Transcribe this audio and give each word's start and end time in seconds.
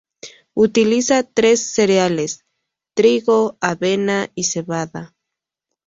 Utiliza 0.55 1.21
tres 1.21 1.61
cereales: 1.69 2.43
trigo, 2.95 3.55
avena 3.61 4.31
y 4.33 4.45
cebada. 4.45 5.13